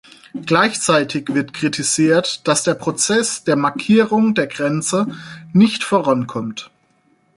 [0.47, 5.05] Gleichzeitig wird kritisiert, dass der Prozess der Markierung der Grenze
[5.53, 6.71] nicht vorankommt.